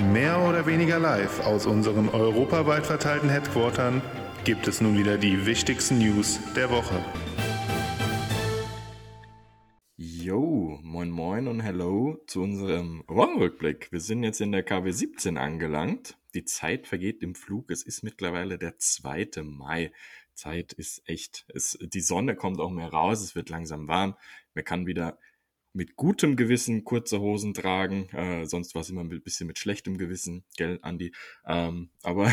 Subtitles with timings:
[0.00, 4.00] Mehr oder weniger live aus unseren europaweit verteilten Headquartern
[4.44, 7.04] gibt es nun wieder die wichtigsten News der Woche.
[9.96, 13.92] Yo, moin moin und hello zu unserem Wochenrückblick.
[13.92, 16.16] Wir sind jetzt in der KW 17 angelangt.
[16.32, 17.70] Die Zeit vergeht im Flug.
[17.70, 19.42] Es ist mittlerweile der 2.
[19.42, 19.92] Mai.
[20.32, 24.16] Zeit ist echt, es, die Sonne kommt auch mehr raus, es wird langsam warm.
[24.54, 25.18] Man kann wieder
[25.72, 28.08] mit gutem Gewissen kurze Hosen tragen.
[28.10, 31.12] Äh, sonst war es immer ein bisschen mit schlechtem Gewissen, gell, Andi?
[31.46, 32.32] Ähm, aber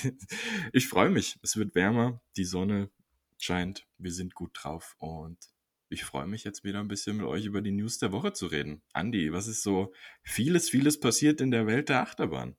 [0.72, 1.38] ich freue mich.
[1.42, 2.90] Es wird wärmer, die Sonne
[3.38, 5.38] scheint, wir sind gut drauf und
[5.88, 8.46] ich freue mich jetzt wieder ein bisschen mit euch über die News der Woche zu
[8.46, 8.82] reden.
[8.92, 12.56] Andi, was ist so vieles, vieles passiert in der Welt der Achterbahn?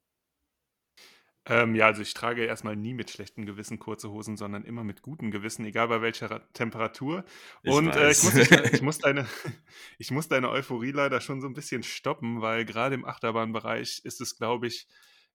[1.48, 5.04] Ähm, ja, also ich trage erstmal nie mit schlechtem Gewissen kurze Hosen, sondern immer mit
[5.04, 7.23] gutem Gewissen, egal bei welcher Temperatur.
[7.62, 9.27] Ich Und äh, ich, muss, ich, muss deine,
[9.99, 14.21] ich muss deine Euphorie leider schon so ein bisschen stoppen, weil gerade im Achterbahnbereich ist
[14.21, 14.87] es, glaube ich,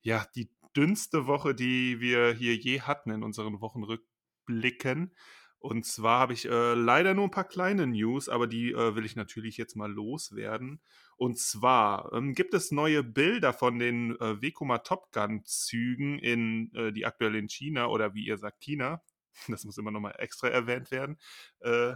[0.03, 5.15] ja, die dünnste Woche, die wir hier je hatten in unseren Wochenrückblicken.
[5.61, 9.05] Und zwar habe ich äh, leider nur ein paar kleine News, aber die äh, will
[9.05, 10.81] ich natürlich jetzt mal loswerden.
[11.17, 16.73] Und zwar ähm, gibt es neue Bilder von den äh, Vekoma Top Gun Zügen in
[16.75, 19.03] äh, die aktuell in China oder wie ihr sagt China.
[19.49, 21.19] Das muss immer nochmal extra erwähnt werden,
[21.61, 21.95] äh,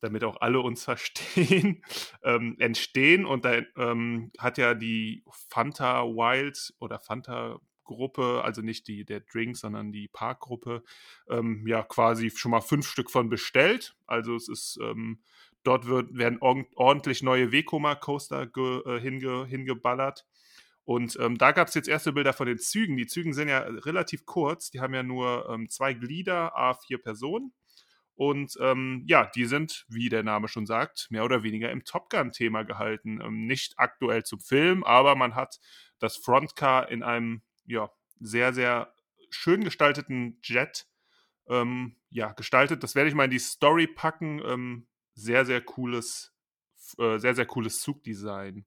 [0.00, 1.82] damit auch alle uns verstehen.
[2.22, 8.88] ähm, entstehen und da ähm, hat ja die Fanta Wild oder Fanta Gruppe, also nicht
[8.88, 10.82] die der Drink, sondern die Parkgruppe,
[11.28, 13.96] ähm, ja quasi schon mal fünf Stück von bestellt.
[14.06, 15.20] Also es ist ähm,
[15.62, 20.26] dort wird, werden ordentlich neue Vekoma Coaster äh, hinge, hingeballert.
[20.84, 22.96] Und ähm, da gab es jetzt erste Bilder von den Zügen.
[22.96, 24.70] Die Zügen sind ja relativ kurz.
[24.70, 27.52] Die haben ja nur ähm, zwei Glieder, A4 Personen.
[28.20, 32.10] Und ähm, ja, die sind, wie der Name schon sagt, mehr oder weniger im Top
[32.10, 33.20] Gun-Thema gehalten.
[33.22, 35.58] Ähm, nicht aktuell zum Film, aber man hat
[36.00, 37.90] das Frontcar in einem ja,
[38.20, 38.94] sehr, sehr
[39.30, 40.86] schön gestalteten Jet
[41.48, 42.82] ähm, ja, gestaltet.
[42.82, 44.40] Das werde ich mal in die Story packen.
[44.44, 46.34] Ähm, sehr, sehr cooles,
[46.98, 48.64] äh, sehr, sehr cooles Zugdesign.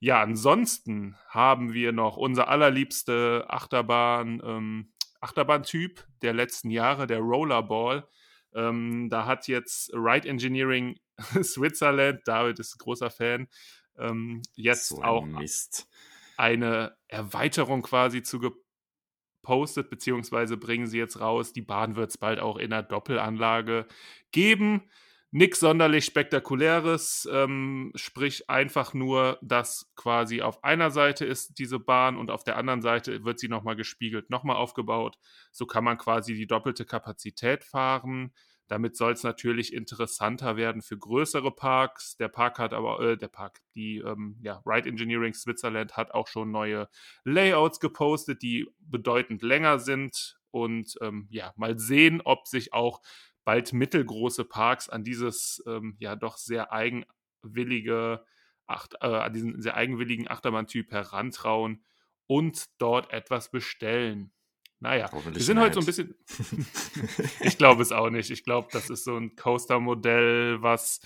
[0.00, 8.06] Ja, ansonsten haben wir noch unser allerliebste Achterbahn, ähm, Achterbahntyp der letzten Jahre, der Rollerball.
[8.54, 10.98] Ähm, da hat jetzt Ride Engineering
[11.42, 13.48] Switzerland, David ist ein großer Fan,
[13.96, 15.88] ähm, jetzt so auch Mist
[16.36, 21.52] eine Erweiterung quasi zu gepostet, beziehungsweise bringen sie jetzt raus.
[21.52, 23.86] Die Bahn wird es bald auch in der Doppelanlage
[24.32, 24.90] geben.
[25.36, 32.16] Nichts sonderlich Spektakuläres, ähm, sprich einfach nur, dass quasi auf einer Seite ist diese Bahn
[32.16, 35.18] und auf der anderen Seite wird sie nochmal gespiegelt, nochmal aufgebaut.
[35.50, 38.32] So kann man quasi die doppelte Kapazität fahren.
[38.68, 42.16] Damit soll es natürlich interessanter werden für größere Parks.
[42.16, 46.28] Der Park hat aber, äh, der Park, die ähm, ja, Ride Engineering Switzerland hat auch
[46.28, 46.88] schon neue
[47.24, 50.38] Layouts gepostet, die bedeutend länger sind.
[50.52, 53.00] Und ähm, ja, mal sehen, ob sich auch
[53.44, 58.24] bald mittelgroße Parks an dieses ähm, ja doch sehr eigenwillige,
[58.66, 61.84] Acht, äh, an diesen sehr eigenwilligen Achterbahntyp herantrauen
[62.26, 64.32] und dort etwas bestellen.
[64.80, 66.14] Naja, wir sind heute so ein bisschen.
[67.40, 68.30] ich glaube es auch nicht.
[68.30, 71.00] Ich glaube, das ist so ein Coaster-Modell, was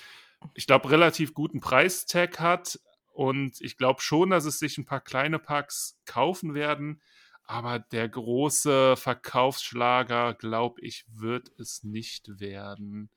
[0.54, 2.80] ich glaube relativ guten Preistag hat.
[3.12, 7.02] Und ich glaube schon, dass es sich ein paar kleine Packs kaufen werden.
[7.50, 13.08] Aber der große Verkaufsschlager, glaube ich, wird es nicht werden.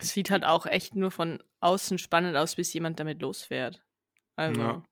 [0.00, 3.84] Es sieht halt auch echt nur von außen spannend aus, bis jemand damit losfährt.
[4.36, 4.60] Also.
[4.60, 4.82] Ja.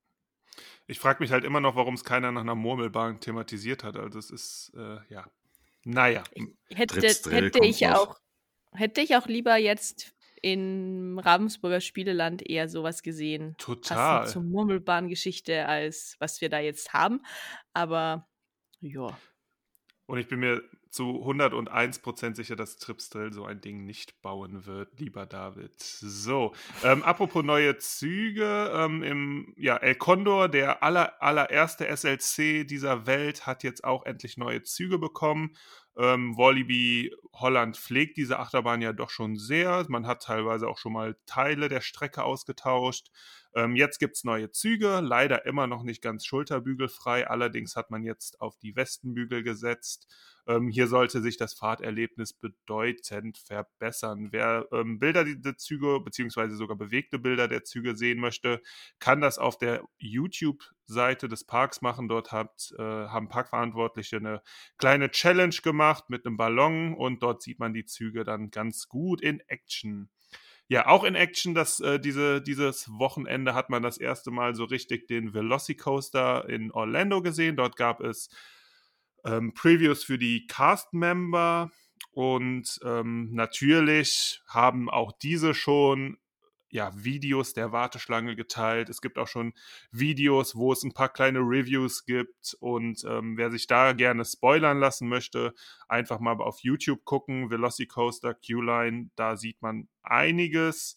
[0.87, 3.97] Ich frage mich halt immer noch, warum es keiner nach einer Murmelbahn thematisiert hat.
[3.97, 5.25] Also es ist, äh, ja.
[5.85, 6.23] Naja.
[6.69, 8.21] Hätte, hätte ich auch,
[8.73, 13.55] hätte ich auch lieber jetzt in Ravensburger Spieleland eher sowas gesehen.
[13.57, 14.29] Total.
[14.29, 17.23] Zur Murmelbahngeschichte als was wir da jetzt haben.
[17.73, 18.29] Aber
[18.81, 19.19] ja.
[20.07, 24.99] Und ich bin mir zu 101% sicher, dass Tripstel so ein Ding nicht bauen wird,
[24.99, 25.79] lieber David.
[25.79, 26.53] So,
[26.83, 33.47] ähm, apropos neue Züge, ähm, im, ja, El Condor, der aller, allererste SLC dieser Welt,
[33.47, 35.55] hat jetzt auch endlich neue Züge bekommen.
[35.97, 39.87] Ähm, Walibi Holland pflegt diese Achterbahn ja doch schon sehr.
[39.89, 43.11] Man hat teilweise auch schon mal Teile der Strecke ausgetauscht.
[43.55, 47.29] Ähm, jetzt gibt es neue Züge, leider immer noch nicht ganz schulterbügelfrei.
[47.29, 50.07] Allerdings hat man jetzt auf die Westenbügel gesetzt.
[50.47, 54.29] Ähm, hier sollte sich das Fahrterlebnis bedeutend verbessern.
[54.31, 58.61] Wer ähm, Bilder der Züge beziehungsweise sogar bewegte Bilder der Züge sehen möchte,
[58.99, 62.09] kann das auf der YouTube-Seite des Parks machen.
[62.09, 64.43] Dort hat, äh, haben Parkverantwortliche eine
[64.79, 69.21] kleine Challenge gemacht mit einem Ballon und dort sieht man die Züge dann ganz gut
[69.21, 70.09] in Action.
[70.71, 74.63] Ja, auch in Action, dass äh, diese, dieses Wochenende hat man das erste Mal so
[74.63, 77.57] richtig den Velocicoaster in Orlando gesehen.
[77.57, 78.29] Dort gab es
[79.25, 81.73] ähm, Previews für die Cast-Member
[82.13, 86.19] und ähm, natürlich haben auch diese schon
[86.71, 88.89] ja, Videos der Warteschlange geteilt.
[88.89, 89.53] Es gibt auch schon
[89.91, 92.57] Videos, wo es ein paar kleine Reviews gibt.
[92.61, 95.53] Und ähm, wer sich da gerne spoilern lassen möchte,
[95.89, 97.51] einfach mal auf YouTube gucken.
[97.51, 100.97] Velocicoaster, Q-Line, da sieht man einiges.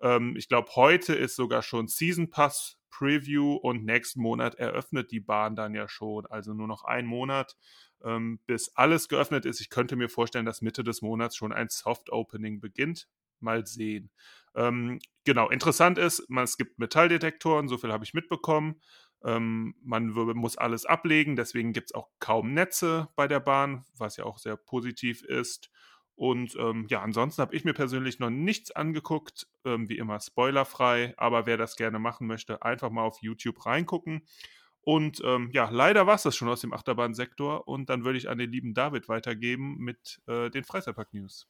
[0.00, 5.20] Ähm, ich glaube, heute ist sogar schon Season Pass Preview und nächsten Monat eröffnet die
[5.20, 6.26] Bahn dann ja schon.
[6.26, 7.56] Also nur noch ein Monat,
[8.04, 9.60] ähm, bis alles geöffnet ist.
[9.60, 13.08] Ich könnte mir vorstellen, dass Mitte des Monats schon ein Soft Opening beginnt.
[13.40, 14.10] Mal sehen.
[14.54, 18.80] Ähm, genau, interessant ist, man, es gibt Metalldetektoren, so viel habe ich mitbekommen.
[19.24, 24.16] Ähm, man muss alles ablegen, deswegen gibt es auch kaum Netze bei der Bahn, was
[24.16, 25.70] ja auch sehr positiv ist.
[26.14, 31.14] Und ähm, ja, ansonsten habe ich mir persönlich noch nichts angeguckt, ähm, wie immer spoilerfrei,
[31.16, 34.26] aber wer das gerne machen möchte, einfach mal auf YouTube reingucken.
[34.82, 38.28] Und ähm, ja, leider war es das schon aus dem Achterbahnsektor und dann würde ich
[38.28, 41.48] an den lieben David weitergeben mit äh, den Freizeitpark-News.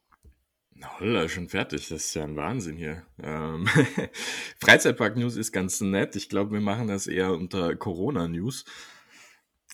[0.98, 1.88] Holla, schon fertig.
[1.88, 3.02] Das ist ja ein Wahnsinn hier.
[3.22, 3.66] Ähm,
[4.60, 6.16] Freizeitpark-News ist ganz nett.
[6.16, 8.64] Ich glaube, wir machen das eher unter Corona-News.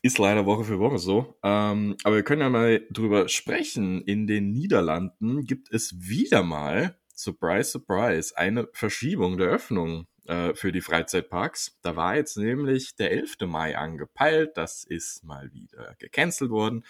[0.02, 1.38] Ist leider Woche für Woche so.
[1.42, 4.02] Ähm, aber wir können ja mal drüber sprechen.
[4.02, 10.70] In den Niederlanden gibt es wieder mal, surprise, surprise, eine Verschiebung der Öffnung äh, für
[10.70, 11.78] die Freizeitparks.
[11.82, 13.38] Da war jetzt nämlich der 11.
[13.46, 14.56] Mai angepeilt.
[14.56, 16.84] Das ist mal wieder gecancelt worden.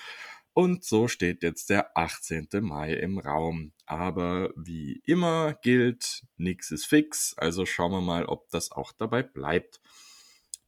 [0.59, 2.49] Und so steht jetzt der 18.
[2.63, 3.71] Mai im Raum.
[3.87, 9.23] Aber wie immer gilt, nichts ist fix, also schauen wir mal, ob das auch dabei
[9.23, 9.81] bleibt.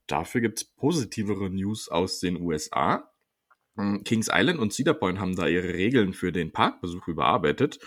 [0.07, 3.11] Dafür gibt es positivere News aus den USA.
[3.75, 7.81] Hm, Kings Island und Cedar Point haben da ihre Regeln für den Parkbesuch überarbeitet.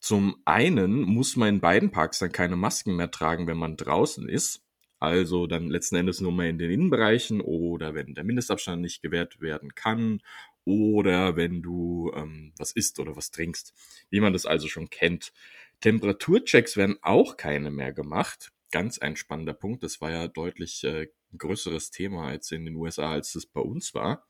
[0.00, 4.26] Zum einen muss man in beiden Parks dann keine Masken mehr tragen, wenn man draußen
[4.26, 4.62] ist.
[5.00, 9.40] Also dann letzten Endes nur mehr in den Innenbereichen oder wenn der Mindestabstand nicht gewährt
[9.40, 10.22] werden kann
[10.64, 13.74] oder wenn du ähm, was isst oder was trinkst,
[14.10, 15.32] wie man das also schon kennt.
[15.80, 18.52] Temperaturchecks werden auch keine mehr gemacht.
[18.70, 19.82] Ganz ein spannender Punkt.
[19.82, 23.94] Das war ja deutlich äh, größeres Thema als in den USA, als es bei uns
[23.94, 24.26] war.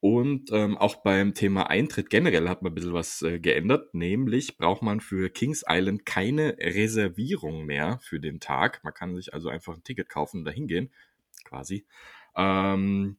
[0.00, 3.94] Und ähm, auch beim Thema Eintritt generell hat man ein bisschen was äh, geändert.
[3.94, 8.82] Nämlich braucht man für Kings Island keine Reservierung mehr für den Tag.
[8.84, 10.92] Man kann sich also einfach ein Ticket kaufen und dahin gehen,
[11.44, 11.84] quasi.
[12.36, 13.16] Ähm,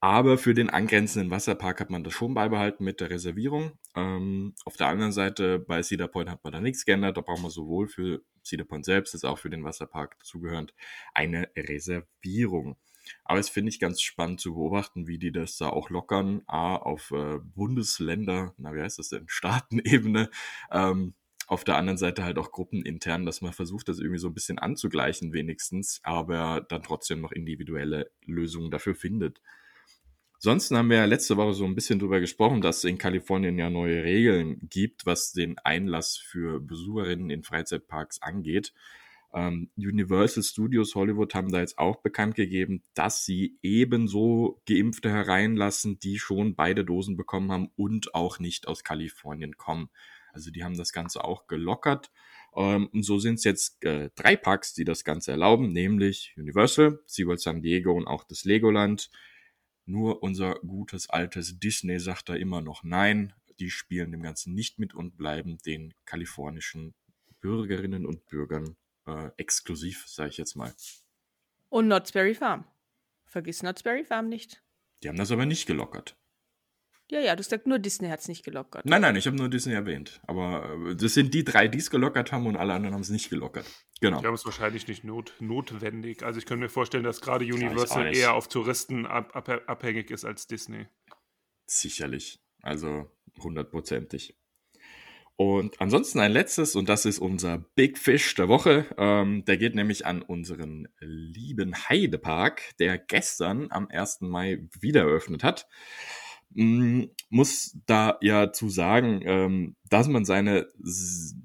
[0.00, 3.72] aber für den angrenzenden Wasserpark hat man das schon beibehalten mit der Reservierung.
[3.94, 7.18] Ähm, auf der anderen Seite bei Cedar Point hat man da nichts geändert.
[7.18, 10.74] Da braucht man sowohl für Cedar Point selbst als auch für den Wasserpark dazugehörend
[11.12, 12.76] eine Reservierung.
[13.24, 16.42] Aber es finde ich ganz spannend zu beobachten, wie die das da auch lockern.
[16.46, 20.30] A, auf äh, Bundesländer, na wie heißt das denn, Staatenebene.
[20.70, 21.14] Ähm,
[21.46, 24.60] auf der anderen Seite halt auch gruppenintern, dass man versucht, das irgendwie so ein bisschen
[24.60, 29.42] anzugleichen wenigstens, aber dann trotzdem noch individuelle Lösungen dafür findet.
[30.40, 33.58] Ansonsten haben wir ja letzte Woche so ein bisschen drüber gesprochen, dass es in Kalifornien
[33.58, 38.72] ja neue Regeln gibt, was den Einlass für Besucherinnen in Freizeitparks angeht.
[39.34, 45.98] Ähm, Universal Studios Hollywood haben da jetzt auch bekannt gegeben, dass sie ebenso Geimpfte hereinlassen,
[45.98, 49.90] die schon beide Dosen bekommen haben und auch nicht aus Kalifornien kommen.
[50.32, 52.10] Also die haben das Ganze auch gelockert.
[52.56, 56.98] Ähm, und so sind es jetzt äh, drei Parks, die das Ganze erlauben, nämlich Universal,
[57.04, 59.10] SeaWorld San Diego und auch das Legoland.
[59.90, 63.34] Nur unser gutes altes Disney sagt da immer noch nein.
[63.58, 66.94] Die spielen dem Ganzen nicht mit und bleiben den kalifornischen
[67.40, 70.72] Bürgerinnen und Bürgern äh, exklusiv, sage ich jetzt mal.
[71.70, 72.66] Und Knott's Berry Farm.
[73.24, 74.62] Vergiss Knott's Berry Farm nicht.
[75.02, 76.16] Die haben das aber nicht gelockert.
[77.10, 78.86] Ja, ja, du sagst nur Disney hat es nicht gelockert.
[78.86, 80.20] Nein, nein, ich habe nur Disney erwähnt.
[80.26, 83.10] Aber äh, das sind die drei, die es gelockert haben und alle anderen haben es
[83.10, 83.66] nicht gelockert.
[84.00, 84.20] Genau.
[84.20, 86.22] Die haben es wahrscheinlich nicht not notwendig.
[86.22, 90.24] Also ich könnte mir vorstellen, dass gerade Universal eher auf Touristen ab ab abhängig ist
[90.24, 90.86] als Disney.
[91.66, 92.40] Sicherlich.
[92.62, 93.10] Also
[93.42, 94.36] hundertprozentig.
[95.36, 98.84] Und ansonsten ein letztes, und das ist unser Big Fish der Woche.
[98.98, 104.20] Ähm, der geht nämlich an unseren lieben Heidepark, der gestern am 1.
[104.20, 105.66] Mai wieder eröffnet hat.
[106.52, 110.68] Mm, muss da ja zu sagen, ähm, dass man seine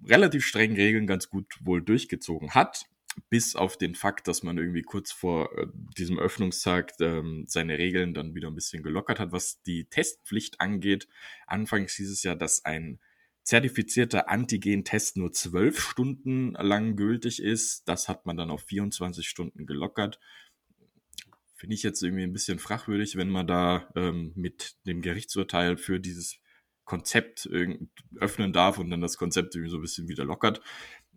[0.07, 2.85] relativ strengen Regeln ganz gut wohl durchgezogen hat,
[3.29, 8.13] bis auf den Fakt, dass man irgendwie kurz vor äh, diesem Öffnungstag ähm, seine Regeln
[8.13, 11.07] dann wieder ein bisschen gelockert hat, was die Testpflicht angeht.
[11.45, 12.99] Anfangs hieß es ja, dass ein
[13.43, 17.87] zertifizierter Antigen-Test nur zwölf Stunden lang gültig ist.
[17.87, 20.19] Das hat man dann auf 24 Stunden gelockert
[21.65, 25.99] finde ich jetzt irgendwie ein bisschen fragwürdig, wenn man da ähm, mit dem Gerichtsurteil für
[25.99, 26.37] dieses
[26.83, 27.49] Konzept
[28.19, 30.61] öffnen darf und dann das Konzept irgendwie so ein bisschen wieder lockert.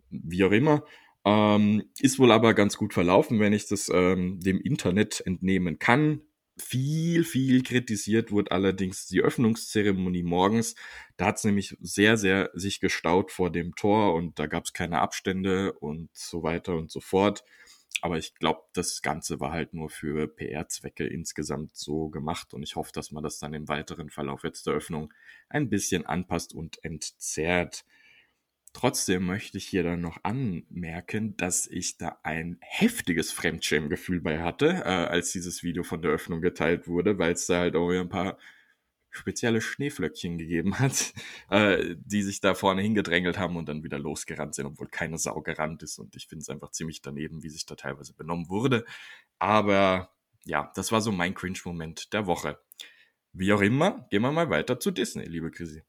[0.09, 0.83] wie auch immer.
[1.23, 6.21] Ähm, ist wohl aber ganz gut verlaufen, wenn ich das ähm, dem Internet entnehmen kann.
[6.57, 10.73] Viel, viel kritisiert wurde allerdings die Öffnungszeremonie morgens.
[11.17, 14.73] Da hat es nämlich sehr, sehr sich gestaut vor dem Tor und da gab es
[14.73, 17.43] keine Abstände und so weiter und so fort.
[18.01, 22.75] Aber ich glaube, das Ganze war halt nur für PR-Zwecke insgesamt so gemacht und ich
[22.75, 25.13] hoffe, dass man das dann im weiteren Verlauf jetzt der Öffnung
[25.49, 27.85] ein bisschen anpasst und entzerrt.
[28.71, 34.83] Trotzdem möchte ich hier dann noch anmerken, dass ich da ein heftiges Fremdschämgefühl bei hatte,
[34.85, 38.09] äh, als dieses Video von der Öffnung geteilt wurde, weil es da halt auch ein
[38.09, 38.37] paar
[39.11, 41.13] spezielle Schneeflöckchen gegeben hat,
[41.49, 45.41] äh, die sich da vorne hingedrängelt haben und dann wieder losgerannt sind, obwohl keine Sau
[45.41, 45.99] gerannt ist.
[45.99, 48.85] Und ich finde es einfach ziemlich daneben, wie sich da teilweise benommen wurde.
[49.39, 50.13] Aber
[50.45, 52.59] ja, das war so mein Cringe-Moment der Woche.
[53.33, 55.83] Wie auch immer, gehen wir mal weiter zu Disney, liebe Chrissy.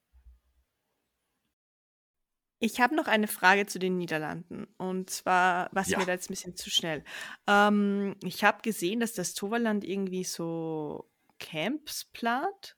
[2.62, 4.66] Ich habe noch eine Frage zu den Niederlanden.
[4.76, 5.98] Und zwar, was ja.
[5.98, 7.04] mir da jetzt ein bisschen zu schnell.
[7.46, 12.76] Ähm, ich habe gesehen, dass das Toverland irgendwie so Camps plant.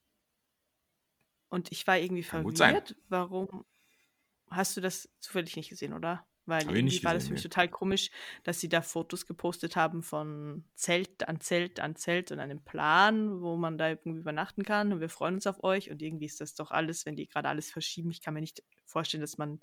[1.53, 2.97] Und ich war irgendwie verwirrt.
[3.11, 3.67] Warum?
[4.49, 6.27] Hast du das zufällig nicht gesehen, oder?
[6.47, 8.11] Weil irgendwie war das für mich total komisch,
[8.43, 13.43] dass sie da Fotos gepostet haben von Zelt an Zelt an Zelt und einem Plan,
[13.43, 16.41] wo man da irgendwie übernachten kann und wir freuen uns auf euch und irgendwie ist
[16.41, 18.11] das doch alles, wenn die gerade alles verschieben.
[18.11, 19.61] Ich kann mir nicht vorstellen, dass man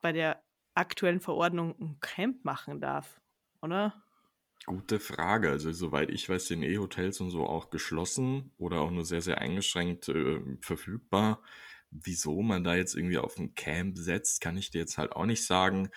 [0.00, 0.42] bei der
[0.72, 3.20] aktuellen Verordnung ein Camp machen darf,
[3.60, 4.03] oder?
[4.66, 5.50] Gute Frage.
[5.50, 9.38] Also soweit ich weiß, sind E-Hotels und so auch geschlossen oder auch nur sehr, sehr
[9.38, 11.42] eingeschränkt äh, verfügbar
[11.94, 15.26] wieso man da jetzt irgendwie auf ein Camp setzt, kann ich dir jetzt halt auch
[15.26, 15.88] nicht sagen.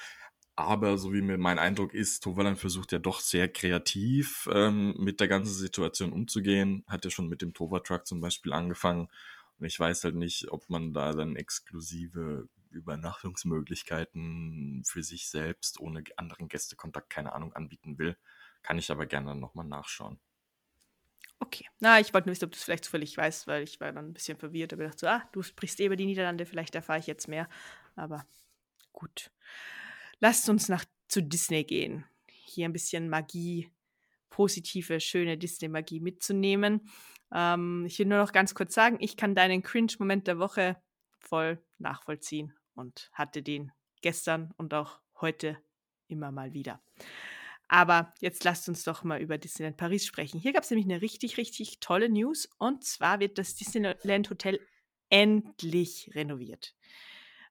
[0.55, 5.19] Aber so wie mir mein Eindruck ist, Toverland versucht ja doch sehr kreativ ähm, mit
[5.19, 6.83] der ganzen Situation umzugehen.
[6.87, 9.07] Hat ja schon mit dem Tova Truck zum Beispiel angefangen.
[9.59, 16.03] Und ich weiß halt nicht, ob man da dann exklusive Übernachtungsmöglichkeiten für sich selbst ohne
[16.17, 18.17] anderen Gästekontakt, keine Ahnung, anbieten will.
[18.67, 20.19] Kann ich aber gerne nochmal nachschauen.
[21.39, 21.65] Okay.
[21.79, 24.09] Na, ich wollte nur wissen, ob du es vielleicht zufällig weißt, weil ich war dann
[24.09, 24.73] ein bisschen verwirrt.
[24.73, 27.47] Aber dachte so, ah, du sprichst eh über die Niederlande, vielleicht erfahre ich jetzt mehr.
[27.95, 28.27] Aber
[28.91, 29.31] gut.
[30.19, 32.03] Lasst uns nach zu Disney gehen.
[32.27, 33.71] Hier ein bisschen Magie,
[34.29, 36.89] positive, schöne Disney-Magie mitzunehmen.
[37.31, 40.75] Ähm, ich will nur noch ganz kurz sagen, ich kann deinen Cringe-Moment der Woche
[41.19, 43.71] voll nachvollziehen und hatte den
[44.01, 45.57] gestern und auch heute
[46.09, 46.81] immer mal wieder.
[47.67, 50.39] Aber jetzt lasst uns doch mal über Disneyland Paris sprechen.
[50.39, 52.49] Hier gab es nämlich eine richtig, richtig tolle News.
[52.57, 54.59] Und zwar wird das Disneyland Hotel
[55.09, 56.75] endlich renoviert.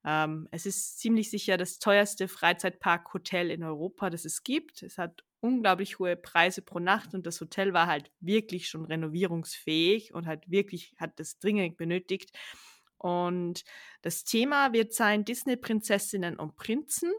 [0.04, 4.82] Ähm, es ist ziemlich sicher das teuerste Freizeitpark-Hotel in Europa, das es gibt.
[4.82, 10.14] Es hat unglaublich hohe Preise pro Nacht und das Hotel war halt wirklich schon renovierungsfähig
[10.14, 12.30] und hat wirklich, hat das dringend benötigt.
[12.98, 13.64] Und
[14.02, 17.12] das Thema wird sein Disney-Prinzessinnen und Prinzen.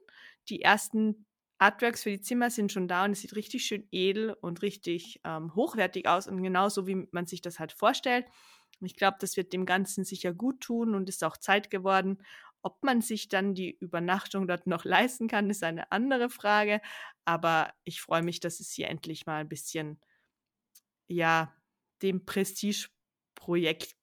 [0.50, 1.27] Die ersten
[1.60, 5.20] Artworks für die Zimmer sind schon da und es sieht richtig schön edel und richtig
[5.24, 8.26] ähm, hochwertig aus und genauso wie man sich das halt vorstellt.
[8.82, 12.20] ich glaube, das wird dem Ganzen sicher gut tun und ist auch Zeit geworden.
[12.62, 16.82] Ob man sich dann die Übernachtung dort noch leisten kann, ist eine andere Frage.
[17.26, 20.00] Aber ich freue mich, dass es hier endlich mal ein bisschen,
[21.08, 21.54] ja,
[22.02, 23.96] dem Prestige-Projekt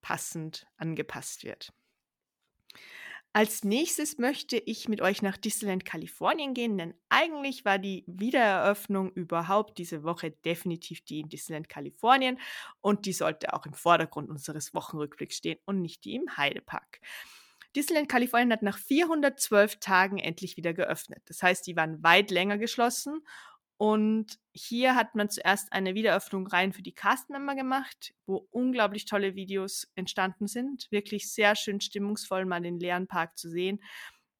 [0.00, 1.72] passend angepasst wird.
[3.36, 9.10] Als nächstes möchte ich mit euch nach Disneyland Kalifornien gehen, denn eigentlich war die Wiedereröffnung
[9.10, 12.38] überhaupt diese Woche definitiv die in Disneyland Kalifornien
[12.80, 17.00] und die sollte auch im Vordergrund unseres Wochenrückblicks stehen und nicht die im Heidepark.
[17.74, 21.22] Disneyland Kalifornien hat nach 412 Tagen endlich wieder geöffnet.
[21.24, 23.20] Das heißt, die waren weit länger geschlossen
[23.76, 29.34] und hier hat man zuerst eine Wiederöffnung rein für die Castmember gemacht, wo unglaublich tolle
[29.34, 30.86] Videos entstanden sind.
[30.90, 33.80] Wirklich sehr schön stimmungsvoll, mal den leeren Park zu sehen.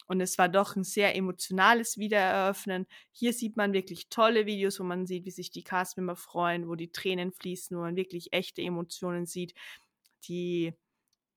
[0.07, 2.87] Und es war doch ein sehr emotionales Wiedereröffnen.
[3.11, 6.75] Hier sieht man wirklich tolle Videos, wo man sieht, wie sich die Castmember freuen, wo
[6.75, 9.55] die Tränen fließen, wo man wirklich echte Emotionen sieht,
[10.29, 10.75] die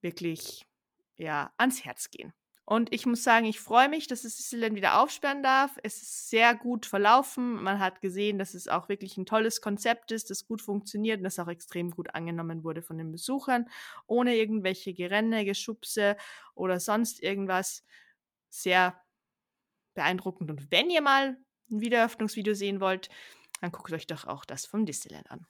[0.01, 0.65] wirklich
[1.15, 2.33] ja ans Herz gehen.
[2.69, 5.79] Und ich muss sagen, ich freue mich, dass es Disneyland wieder aufsperren darf.
[5.83, 7.63] Es ist sehr gut verlaufen.
[7.63, 11.23] Man hat gesehen, dass es auch wirklich ein tolles Konzept ist, das gut funktioniert und
[11.23, 13.69] das auch extrem gut angenommen wurde von den Besuchern,
[14.05, 16.17] ohne irgendwelche Gerenne, Geschubse
[16.55, 17.85] oder sonst irgendwas.
[18.49, 19.01] Sehr
[19.93, 20.51] beeindruckend.
[20.51, 21.37] Und wenn ihr mal
[21.71, 23.07] ein Wiedereröffnungsvideo sehen wollt,
[23.61, 25.47] dann guckt euch doch auch das vom Disneyland an.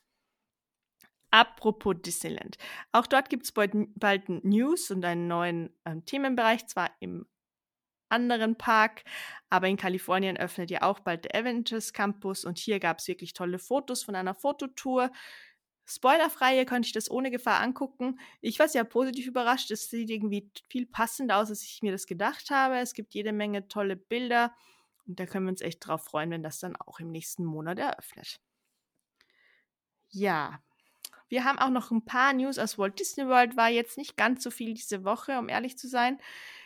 [1.38, 2.58] Apropos Disneyland.
[2.91, 7.27] Auch dort gibt es bald, bald News und einen neuen ähm, Themenbereich, zwar im
[8.10, 9.03] anderen Park,
[9.51, 13.34] aber in Kalifornien öffnet ja auch bald der Avengers Campus und hier gab es wirklich
[13.34, 15.12] tolle Fotos von einer Fototour.
[15.86, 18.20] spoilerfrei, ihr könnt euch das ohne Gefahr angucken.
[18.41, 19.70] Ich war sehr positiv überrascht.
[19.70, 22.77] Es sieht irgendwie viel passender aus, als ich mir das gedacht habe.
[22.79, 24.56] Es gibt jede Menge tolle Bilder
[25.06, 27.77] und da können wir uns echt drauf freuen, wenn das dann auch im nächsten Monat
[27.77, 28.39] eröffnet.
[30.10, 30.62] Ja,
[31.29, 33.57] wir haben auch noch ein paar News aus Walt Disney World.
[33.57, 36.19] War jetzt nicht ganz so viel diese Woche, um ehrlich zu sein.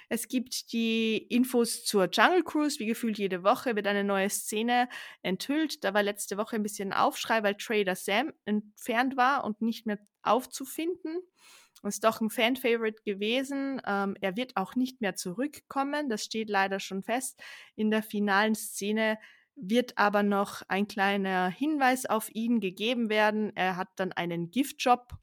[0.09, 2.79] Es gibt die Infos zur Jungle Cruise.
[2.79, 4.89] Wie gefühlt jede Woche wird eine neue Szene
[5.21, 5.83] enthüllt.
[5.83, 9.99] Da war letzte Woche ein bisschen Aufschrei, weil Trader Sam entfernt war und nicht mehr
[10.21, 11.21] aufzufinden.
[11.83, 13.81] Ist doch ein Fan-Favorite gewesen.
[13.87, 16.09] Ähm, er wird auch nicht mehr zurückkommen.
[16.09, 17.41] Das steht leider schon fest.
[17.75, 19.17] In der finalen Szene
[19.61, 23.55] wird aber noch ein kleiner Hinweis auf ihn gegeben werden.
[23.55, 25.13] Er hat dann einen Giftjob,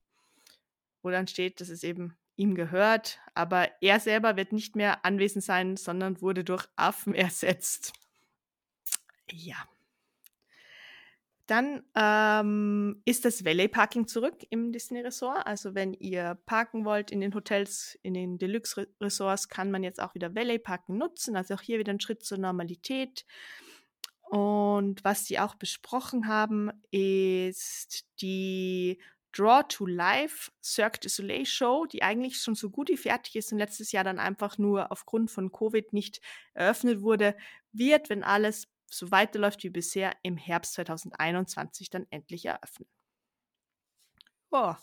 [1.03, 5.45] wo dann steht, dass es eben ihm gehört, aber er selber wird nicht mehr anwesend
[5.45, 7.93] sein, sondern wurde durch Affen ersetzt.
[9.31, 9.57] Ja.
[11.49, 15.47] Dann ähm, ist das Valet Parking zurück im Disney Resort.
[15.47, 20.01] Also wenn ihr parken wollt in den Hotels, in den Deluxe Resorts, kann man jetzt
[20.01, 21.37] auch wieder Valet Parken nutzen.
[21.37, 23.25] Also auch hier wieder ein Schritt zur Normalität.
[24.31, 29.01] Und was sie auch besprochen haben, ist die
[29.33, 33.53] Draw to Life Cirque du Soleil Show, die eigentlich schon so gut wie fertig ist
[33.53, 36.21] und letztes Jahr dann einfach nur aufgrund von Covid nicht
[36.55, 37.37] eröffnet wurde,
[37.73, 42.89] wird, wenn alles so weiterläuft wie bisher, im Herbst 2021 dann endlich eröffnen.
[44.51, 44.75] Oh,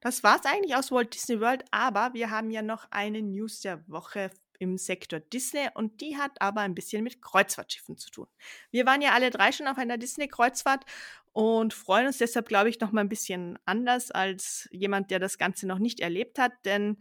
[0.00, 3.86] das war's eigentlich aus Walt Disney World, aber wir haben ja noch eine News der
[3.88, 4.30] Woche
[4.64, 8.26] im Sektor Disney und die hat aber ein bisschen mit Kreuzfahrtschiffen zu tun.
[8.70, 10.84] Wir waren ja alle drei schon auf einer Disney-Kreuzfahrt
[11.32, 15.38] und freuen uns deshalb, glaube ich, noch mal ein bisschen anders als jemand, der das
[15.38, 16.98] Ganze noch nicht erlebt hat, denn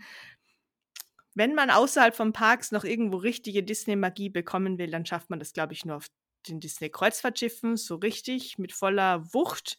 [1.36, 5.54] wenn man außerhalb von Parks noch irgendwo richtige Disney-Magie bekommen will, dann schafft man das,
[5.54, 6.08] glaube ich, nur auf
[6.48, 9.78] den Disney-Kreuzfahrtschiffen, so richtig, mit voller Wucht.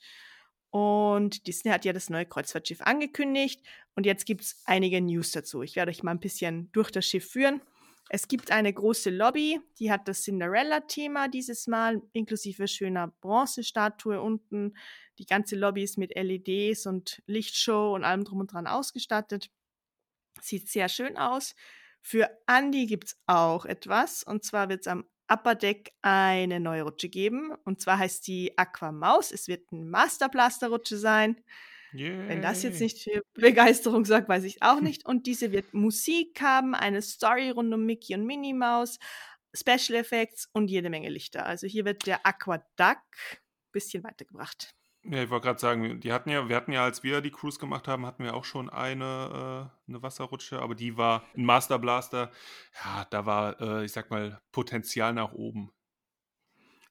[0.71, 3.63] Und Disney hat ja das neue Kreuzfahrtschiff angekündigt
[3.95, 5.63] und jetzt gibt es einige News dazu.
[5.63, 7.61] Ich werde euch mal ein bisschen durch das Schiff führen.
[8.11, 14.77] Es gibt eine große Lobby, die hat das Cinderella-Thema dieses Mal, inklusive schöner Bronzestatue unten.
[15.19, 19.51] Die ganze Lobby ist mit LEDs und Lichtshow und allem drum und dran ausgestattet.
[20.41, 21.55] Sieht sehr schön aus.
[22.03, 24.23] Für Andy gibt es auch etwas.
[24.23, 27.53] Und zwar wird es am Upper Deck eine neue Rutsche geben.
[27.65, 29.33] Und zwar heißt die Aqua Maus.
[29.33, 31.43] Es wird ein Master Blaster Rutsche sein.
[31.95, 32.29] Yay.
[32.29, 35.07] Wenn das jetzt nicht für Begeisterung sorgt, weiß ich auch nicht.
[35.07, 38.99] Und diese wird Musik haben, eine Story rund um Mickey und Minnie Maus,
[39.55, 41.47] Special Effects und jede Menge Lichter.
[41.47, 44.75] Also hier wird der Aqua Duck ein bisschen weitergebracht.
[45.05, 47.59] Ja, ich wollte gerade sagen, die hatten ja, wir hatten ja, als wir die Cruise
[47.59, 51.79] gemacht haben, hatten wir auch schon eine, äh, eine Wasserrutsche, aber die war ein Master
[51.79, 52.33] Blaster.
[52.83, 55.71] Ja, da war, äh, ich sag mal, Potenzial nach oben.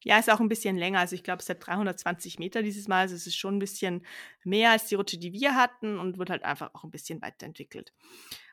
[0.03, 0.99] Ja, ist auch ein bisschen länger.
[0.99, 3.01] Also ich glaube, es hat 320 Meter dieses Mal.
[3.01, 4.05] Also es ist schon ein bisschen
[4.43, 7.93] mehr als die Rutsche, die wir hatten und wird halt einfach auch ein bisschen weiterentwickelt.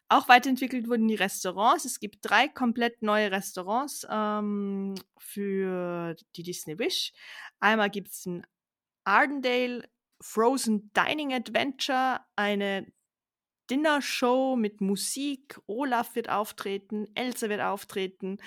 [0.08, 1.84] Auch weiterentwickelt wurden die Restaurants.
[1.84, 7.12] Es gibt drei komplett neue Restaurants ähm, für die Disney Wish.
[7.60, 8.44] Einmal gibt es ein
[9.04, 9.88] Ardendale
[10.20, 12.92] Frozen Dining Adventure, eine
[13.70, 15.60] Dinner-Show mit Musik.
[15.66, 18.38] Olaf wird auftreten, Elsa wird auftreten,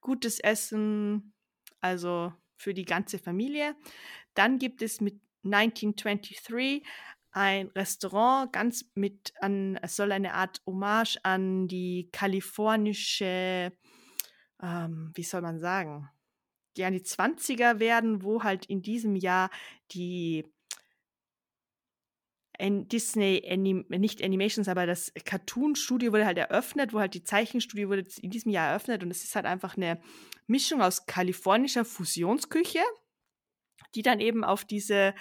[0.00, 1.34] gutes Essen.
[1.80, 3.74] Also für die ganze Familie.
[4.34, 6.82] Dann gibt es mit 1923
[7.32, 13.72] ein Restaurant, ganz mit an, es soll eine Art Hommage an die kalifornische,
[14.62, 16.08] ähm, wie soll man sagen,
[16.76, 19.50] ja, die 20er werden, wo halt in diesem Jahr
[19.92, 20.44] die
[22.70, 28.04] Disney Anim nicht Animations, aber das Cartoon-Studio wurde halt eröffnet, wo halt die Zeichenstudio wurde
[28.20, 30.00] in diesem Jahr eröffnet und es ist halt einfach eine
[30.46, 32.82] Mischung aus kalifornischer Fusionsküche,
[33.94, 35.14] die dann eben auf diese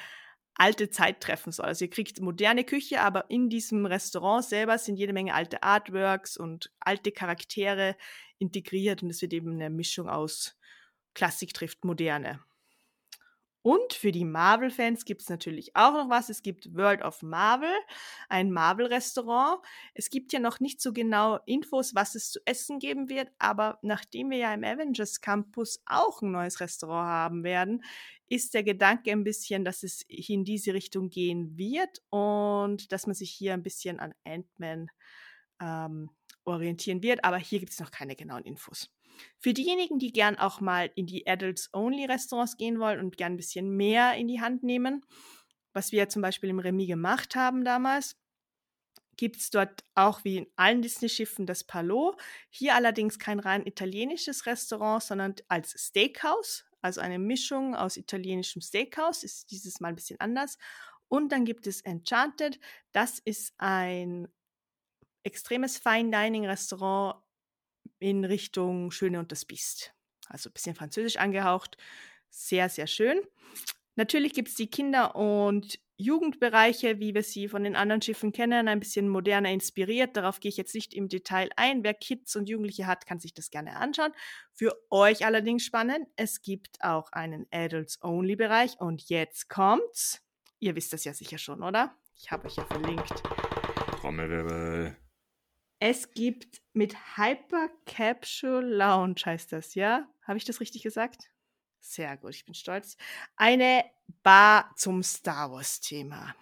[0.53, 1.65] alte Zeit treffen soll.
[1.65, 6.37] Also ihr kriegt moderne Küche, aber in diesem Restaurant selber sind jede Menge alte Artworks
[6.37, 7.95] und alte Charaktere
[8.37, 10.57] integriert und es wird eben eine Mischung aus
[11.13, 12.39] Klassik trifft Moderne.
[13.63, 16.29] Und für die Marvel-Fans gibt es natürlich auch noch was.
[16.29, 17.73] Es gibt World of Marvel,
[18.27, 19.61] ein Marvel-Restaurant.
[19.93, 23.77] Es gibt ja noch nicht so genau Infos, was es zu essen geben wird, aber
[23.83, 27.83] nachdem wir ja im Avengers Campus auch ein neues Restaurant haben werden,
[28.29, 33.13] ist der Gedanke ein bisschen, dass es in diese Richtung gehen wird und dass man
[33.13, 34.89] sich hier ein bisschen an Ant-Man
[35.61, 36.09] ähm,
[36.45, 37.23] orientieren wird.
[37.23, 38.89] Aber hier gibt es noch keine genauen Infos.
[39.39, 43.75] Für diejenigen, die gern auch mal in die Adults-Only-Restaurants gehen wollen und gern ein bisschen
[43.75, 45.05] mehr in die Hand nehmen,
[45.73, 48.17] was wir ja zum Beispiel im Remi gemacht haben damals,
[49.17, 52.15] gibt es dort auch wie in allen Disney-Schiffen das Palo.
[52.49, 59.23] Hier allerdings kein rein italienisches Restaurant, sondern als Steakhouse, also eine Mischung aus italienischem Steakhouse,
[59.23, 60.57] ist dieses Mal ein bisschen anders.
[61.07, 62.59] Und dann gibt es Enchanted.
[62.93, 64.27] Das ist ein
[65.23, 67.21] extremes Fine Dining Restaurant
[68.01, 69.93] in Richtung Schöne und das Biest.
[70.27, 71.77] Also ein bisschen französisch angehaucht.
[72.29, 73.21] Sehr, sehr schön.
[73.95, 78.67] Natürlich gibt es die Kinder- und Jugendbereiche, wie wir sie von den anderen Schiffen kennen,
[78.67, 80.17] ein bisschen moderner inspiriert.
[80.17, 81.83] Darauf gehe ich jetzt nicht im Detail ein.
[81.83, 84.13] Wer Kids und Jugendliche hat, kann sich das gerne anschauen.
[84.51, 90.23] Für euch allerdings spannend, es gibt auch einen Adults-Only-Bereich und jetzt kommt's.
[90.59, 91.95] Ihr wisst das ja sicher schon, oder?
[92.15, 93.21] Ich habe euch ja verlinkt.
[93.99, 95.00] Trommelwirbel.
[95.83, 100.07] Es gibt mit Hyper Capsule Lounge heißt das, ja?
[100.21, 101.31] Habe ich das richtig gesagt?
[101.79, 102.97] Sehr gut, ich bin stolz.
[103.35, 103.83] Eine
[104.21, 106.35] Bar zum Star Wars-Thema.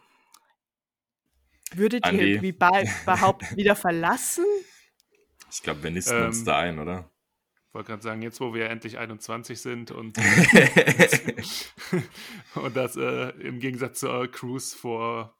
[1.72, 2.34] Würdet Andi.
[2.34, 4.44] ihr die Bar überhaupt wieder verlassen?
[5.50, 7.10] Ich glaube, wir nisten Ähm, uns da ein, oder?
[7.70, 10.18] Ich wollte gerade sagen, jetzt wo wir endlich 21 sind und,
[12.56, 15.39] und das äh, im Gegensatz zur Cruise vor,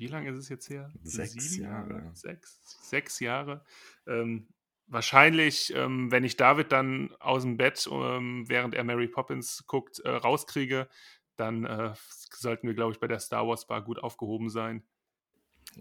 [0.00, 0.90] wie lange ist es jetzt her?
[1.02, 2.10] Sechs Jahre.
[2.14, 3.64] Sechs, sechs Jahre.
[4.06, 4.48] Ähm,
[4.86, 10.00] wahrscheinlich, ähm, wenn ich David dann aus dem Bett, ähm, während er Mary Poppins guckt,
[10.00, 10.88] äh, rauskriege,
[11.36, 11.92] dann äh,
[12.34, 14.82] sollten wir, glaube ich, bei der Star Wars Bar gut aufgehoben sein.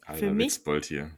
[0.01, 1.17] Alter mich- Witzbold hier.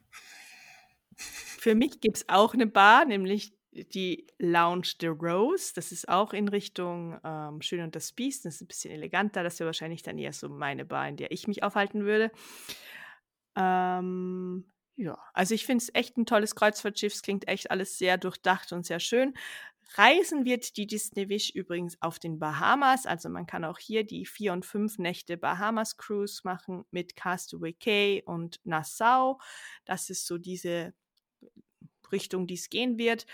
[1.16, 5.72] Für mich gibt es auch eine Bar, nämlich die Lounge de Rose.
[5.76, 8.46] Das ist auch in Richtung ähm, Schön und das Biest.
[8.46, 9.44] Das ist ein bisschen eleganter.
[9.44, 12.32] Das wäre wahrscheinlich dann eher so meine Bar, in der ich mich aufhalten würde.
[13.56, 14.66] Ähm,
[14.98, 17.14] ja, also ich finde es echt ein tolles Kreuzfahrtschiff.
[17.14, 19.34] Es klingt echt alles sehr durchdacht und sehr schön.
[19.96, 23.06] Reisen wird die Disney Wish übrigens auf den Bahamas.
[23.06, 27.74] Also man kann auch hier die vier und fünf Nächte Bahamas Cruise machen mit Castaway
[27.74, 29.40] Cay und Nassau.
[29.86, 30.94] Das ist so diese
[32.12, 33.26] Richtung, die es gehen wird.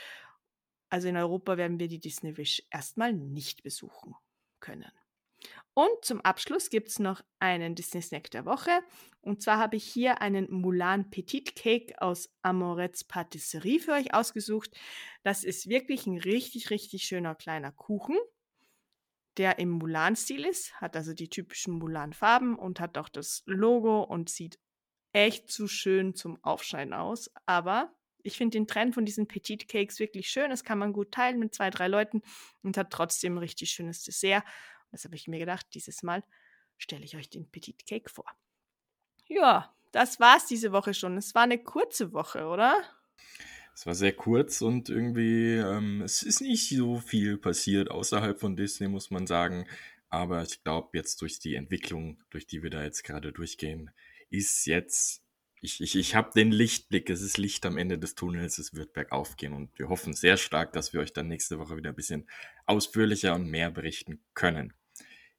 [0.89, 4.15] Also in Europa werden wir die Disney Wish erstmal nicht besuchen
[4.59, 4.91] können.
[5.73, 8.71] Und zum Abschluss gibt es noch einen Disney Snack der Woche.
[9.21, 14.75] Und zwar habe ich hier einen Mulan Petit Cake aus Amorets Patisserie für euch ausgesucht.
[15.23, 18.17] Das ist wirklich ein richtig, richtig schöner kleiner Kuchen,
[19.37, 24.29] der im Mulan-Stil ist, hat also die typischen Mulan-Farben und hat auch das Logo und
[24.29, 24.57] sieht
[25.13, 27.31] echt zu schön zum Aufschneiden aus.
[27.45, 27.95] Aber
[28.27, 30.49] ich finde den Trend von diesen Petit Cakes wirklich schön.
[30.49, 32.21] Das kann man gut teilen mit zwei, drei Leuten
[32.61, 34.43] und hat trotzdem ein richtig schönes Dessert.
[34.91, 36.23] Das habe ich mir gedacht, dieses Mal
[36.77, 38.25] stelle ich euch den Petit Cake vor.
[39.27, 41.17] Ja, das war's diese Woche schon.
[41.17, 42.83] Es war eine kurze Woche, oder?
[43.73, 48.55] Es war sehr kurz und irgendwie, ähm, es ist nicht so viel passiert außerhalb von
[48.55, 49.67] Disney, muss man sagen.
[50.09, 53.91] Aber ich glaube, jetzt durch die Entwicklung, durch die wir da jetzt gerade durchgehen,
[54.29, 55.21] ist jetzt,
[55.61, 58.93] ich, ich, ich habe den Lichtblick, es ist Licht am Ende des Tunnels, es wird
[58.93, 61.95] bergauf gehen und wir hoffen sehr stark, dass wir euch dann nächste Woche wieder ein
[61.95, 62.27] bisschen
[62.65, 64.73] ausführlicher und mehr berichten können.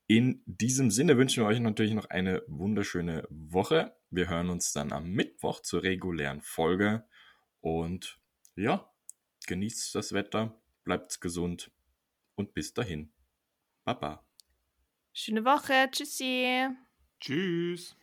[0.06, 3.94] In diesem Sinne wünschen wir euch natürlich noch eine wunderschöne Woche.
[4.10, 7.04] Wir hören uns dann am Mittwoch zur regulären Folge
[7.60, 8.18] und
[8.56, 8.90] ja,
[9.46, 11.70] genießt das Wetter, bleibt gesund
[12.34, 13.12] und bis dahin.
[13.84, 14.24] Baba.
[15.12, 15.88] Schöne Woche.
[15.90, 16.68] Tschüssi.
[17.20, 17.97] Tschüss.